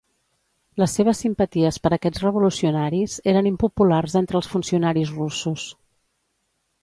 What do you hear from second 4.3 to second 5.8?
els funcionaris russos.